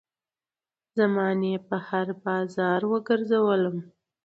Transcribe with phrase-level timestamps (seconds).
[0.97, 3.77] زمانې په هـــــر بازار وګرځــــــــــولم